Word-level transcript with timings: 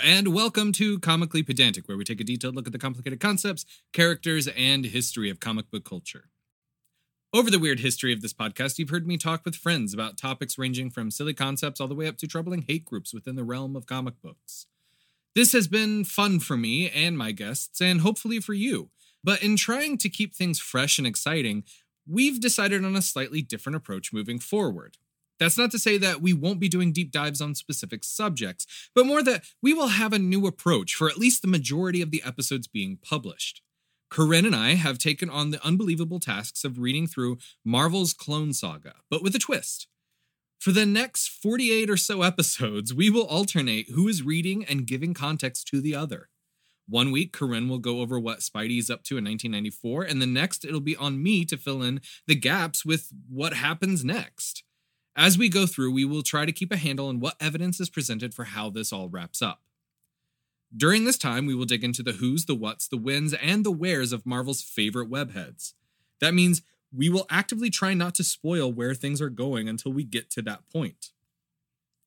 and 0.00 0.28
welcome 0.32 0.70
to 0.70 1.00
Comically 1.00 1.42
Pedantic, 1.42 1.88
where 1.88 1.98
we 1.98 2.04
take 2.04 2.20
a 2.20 2.24
detailed 2.24 2.54
look 2.54 2.68
at 2.68 2.72
the 2.72 2.78
complicated 2.78 3.18
concepts, 3.18 3.66
characters, 3.92 4.46
and 4.56 4.84
history 4.84 5.30
of 5.30 5.40
comic 5.40 5.68
book 5.68 5.84
culture. 5.84 6.28
Over 7.34 7.50
the 7.50 7.58
weird 7.58 7.80
history 7.80 8.12
of 8.12 8.20
this 8.20 8.32
podcast, 8.32 8.78
you've 8.78 8.90
heard 8.90 9.04
me 9.04 9.16
talk 9.16 9.44
with 9.44 9.56
friends 9.56 9.92
about 9.92 10.16
topics 10.16 10.58
ranging 10.58 10.90
from 10.90 11.10
silly 11.10 11.34
concepts 11.34 11.80
all 11.80 11.88
the 11.88 11.96
way 11.96 12.06
up 12.06 12.18
to 12.18 12.28
troubling 12.28 12.66
hate 12.68 12.84
groups 12.84 13.12
within 13.12 13.34
the 13.34 13.42
realm 13.42 13.74
of 13.74 13.86
comic 13.86 14.22
books. 14.22 14.66
This 15.34 15.50
has 15.54 15.66
been 15.66 16.04
fun 16.04 16.38
for 16.38 16.56
me 16.56 16.88
and 16.88 17.18
my 17.18 17.32
guests, 17.32 17.80
and 17.80 18.02
hopefully 18.02 18.38
for 18.38 18.54
you. 18.54 18.90
But 19.24 19.42
in 19.42 19.56
trying 19.56 19.98
to 19.98 20.08
keep 20.08 20.36
things 20.36 20.60
fresh 20.60 20.98
and 20.98 21.06
exciting, 21.06 21.64
we've 22.06 22.40
decided 22.40 22.84
on 22.84 22.94
a 22.94 23.02
slightly 23.02 23.42
different 23.42 23.74
approach 23.74 24.12
moving 24.12 24.38
forward. 24.38 24.98
That's 25.38 25.58
not 25.58 25.70
to 25.72 25.78
say 25.78 25.98
that 25.98 26.20
we 26.20 26.32
won't 26.32 26.60
be 26.60 26.68
doing 26.68 26.92
deep 26.92 27.12
dives 27.12 27.40
on 27.40 27.54
specific 27.54 28.04
subjects, 28.04 28.66
but 28.94 29.06
more 29.06 29.22
that 29.22 29.44
we 29.62 29.72
will 29.72 29.88
have 29.88 30.12
a 30.12 30.18
new 30.18 30.46
approach 30.46 30.94
for 30.94 31.08
at 31.08 31.18
least 31.18 31.42
the 31.42 31.48
majority 31.48 32.02
of 32.02 32.10
the 32.10 32.22
episodes 32.24 32.66
being 32.66 32.98
published. 33.02 33.62
Corinne 34.10 34.46
and 34.46 34.56
I 34.56 34.74
have 34.74 34.98
taken 34.98 35.28
on 35.28 35.50
the 35.50 35.64
unbelievable 35.64 36.18
tasks 36.18 36.64
of 36.64 36.78
reading 36.78 37.06
through 37.06 37.38
Marvel's 37.64 38.14
Clone 38.14 38.52
Saga, 38.52 38.94
but 39.10 39.22
with 39.22 39.34
a 39.34 39.38
twist. 39.38 39.86
For 40.58 40.72
the 40.72 40.86
next 40.86 41.28
48 41.28 41.88
or 41.88 41.96
so 41.96 42.22
episodes, 42.22 42.92
we 42.92 43.10
will 43.10 43.26
alternate 43.26 43.90
who 43.90 44.08
is 44.08 44.22
reading 44.22 44.64
and 44.64 44.86
giving 44.86 45.14
context 45.14 45.68
to 45.68 45.80
the 45.80 45.94
other. 45.94 46.30
One 46.88 47.12
week, 47.12 47.32
Corinne 47.32 47.68
will 47.68 47.78
go 47.78 48.00
over 48.00 48.18
what 48.18 48.40
Spidey's 48.40 48.88
up 48.88 49.04
to 49.04 49.18
in 49.18 49.24
1994, 49.24 50.04
and 50.04 50.22
the 50.22 50.26
next, 50.26 50.64
it'll 50.64 50.80
be 50.80 50.96
on 50.96 51.22
me 51.22 51.44
to 51.44 51.58
fill 51.58 51.82
in 51.82 52.00
the 52.26 52.34
gaps 52.34 52.84
with 52.84 53.10
what 53.28 53.52
happens 53.52 54.04
next. 54.04 54.57
As 55.18 55.36
we 55.36 55.48
go 55.48 55.66
through, 55.66 55.90
we 55.90 56.04
will 56.04 56.22
try 56.22 56.46
to 56.46 56.52
keep 56.52 56.70
a 56.70 56.76
handle 56.76 57.08
on 57.08 57.18
what 57.18 57.34
evidence 57.40 57.80
is 57.80 57.90
presented 57.90 58.32
for 58.32 58.44
how 58.44 58.70
this 58.70 58.92
all 58.92 59.08
wraps 59.08 59.42
up. 59.42 59.62
During 60.74 61.04
this 61.04 61.18
time, 61.18 61.44
we 61.44 61.56
will 61.56 61.64
dig 61.64 61.82
into 61.82 62.04
the 62.04 62.12
who's, 62.12 62.44
the 62.44 62.54
what's, 62.54 62.86
the 62.86 62.96
whens, 62.96 63.34
and 63.34 63.66
the 63.66 63.72
wheres 63.72 64.12
of 64.12 64.24
Marvel's 64.24 64.62
favorite 64.62 65.10
webheads. 65.10 65.72
That 66.20 66.34
means 66.34 66.62
we 66.96 67.08
will 67.08 67.26
actively 67.30 67.68
try 67.68 67.94
not 67.94 68.14
to 68.14 68.22
spoil 68.22 68.72
where 68.72 68.94
things 68.94 69.20
are 69.20 69.28
going 69.28 69.68
until 69.68 69.92
we 69.92 70.04
get 70.04 70.30
to 70.30 70.42
that 70.42 70.68
point. 70.72 71.10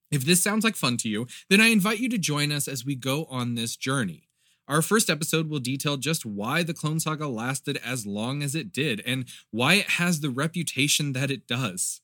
If 0.09 0.23
this 0.23 0.41
sounds 0.41 0.63
like 0.63 0.77
fun 0.77 0.95
to 0.97 1.09
you, 1.09 1.27
then 1.49 1.59
I 1.59 1.67
invite 1.67 1.99
you 1.99 2.07
to 2.09 2.17
join 2.17 2.49
us 2.49 2.65
as 2.65 2.85
we 2.85 2.95
go 2.95 3.25
on 3.25 3.55
this 3.55 3.75
journey. 3.75 4.29
Our 4.69 4.81
first 4.81 5.09
episode 5.09 5.49
will 5.49 5.59
detail 5.59 5.97
just 5.97 6.25
why 6.25 6.63
the 6.63 6.73
Clone 6.73 7.01
Saga 7.01 7.27
lasted 7.27 7.77
as 7.83 8.05
long 8.05 8.41
as 8.41 8.55
it 8.55 8.71
did 8.71 9.01
and 9.05 9.25
why 9.49 9.73
it 9.73 9.89
has 9.91 10.21
the 10.21 10.29
reputation 10.29 11.11
that 11.11 11.29
it 11.29 11.45
does. 11.45 11.99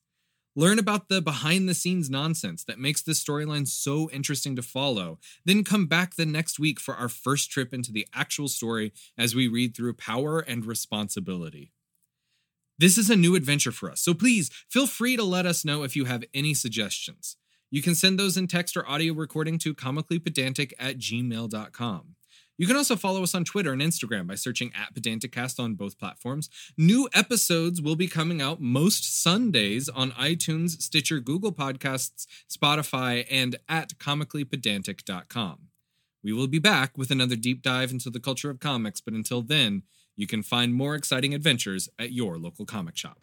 Learn 0.58 0.80
about 0.80 1.08
the 1.08 1.22
behind 1.22 1.69
the 1.69 1.75
scenes 1.75 2.09
nonsense 2.09 2.63
that 2.63 2.80
makes 2.80 3.03
this 3.03 3.23
storyline 3.23 3.67
so 3.67 4.09
interesting 4.09 4.55
to 4.55 4.63
follow. 4.63 5.19
Then 5.45 5.63
come 5.63 5.86
back 5.86 6.16
the 6.16 6.25
next 6.25 6.58
week 6.58 6.80
for 6.80 6.95
our 6.95 7.09
first 7.09 7.52
trip 7.52 7.75
into 7.75 7.91
the 7.91 8.08
actual 8.11 8.47
story 8.47 8.91
as 9.19 9.35
we 9.35 9.47
read 9.47 9.78
through 9.78 9.94
Power 9.94 10.39
and 10.39 10.66
Responsibility. 10.66 11.73
This 12.80 12.97
is 12.97 13.11
a 13.11 13.16
new 13.16 13.35
adventure 13.35 13.72
for 13.72 13.91
us, 13.91 14.02
so 14.02 14.16
please 14.16 14.50
feel 14.67 14.88
free 14.88 15.16
to 15.16 15.23
let 15.23 15.45
us 15.45 15.63
know 15.63 15.83
if 15.83 15.95
you 15.95 16.05
have 16.05 16.23
any 16.33 16.55
suggestions. 16.55 17.38
You 17.69 17.83
can 17.83 17.94
send 17.94 18.17
those 18.17 18.35
in 18.35 18.47
text 18.47 18.75
or 18.75 18.89
audio 18.89 19.13
recording 19.13 19.59
to 19.59 19.75
comicallypedantic 19.75 20.73
at 20.80 20.97
gmail.com. 20.97 22.16
You 22.58 22.66
can 22.66 22.75
also 22.75 22.95
follow 22.95 23.22
us 23.22 23.36
on 23.36 23.44
Twitter 23.44 23.72
and 23.72 23.81
Instagram 23.81 24.27
by 24.27 24.36
searching 24.36 24.72
at 24.75 24.95
Pedanticast 24.95 25.59
on 25.59 25.75
both 25.75 26.00
platforms. 26.00 26.50
New 26.75 27.08
episodes 27.13 27.81
will 27.81 27.95
be 27.95 28.08
coming 28.08 28.41
out 28.41 28.59
most 28.59 29.22
Sundays 29.22 29.88
on 29.88 30.12
iTunes, 30.12 30.81
Stitcher, 30.81 31.19
Google 31.19 31.53
Podcasts, 31.53 32.25
Spotify, 32.50 33.25
and 33.29 33.57
at 33.69 33.97
comicallypedantic.com. 34.00 35.59
We 36.23 36.34
will 36.34 36.47
be 36.47 36.59
back 36.59 36.97
with 36.97 37.12
another 37.12 37.35
deep 37.35 37.62
dive 37.62 37.91
into 37.91 38.09
the 38.09 38.19
culture 38.19 38.50
of 38.50 38.59
comics, 38.59 39.01
but 39.01 39.13
until 39.13 39.44
then, 39.44 39.84
you 40.16 40.25
can 40.25 40.41
find 40.41 40.74
more 40.74 40.95
exciting 40.95 41.35
adventures 41.35 41.88
at 42.00 42.12
your 42.12 42.39
local 42.39 42.66
comic 42.66 42.97
shop. 42.97 43.18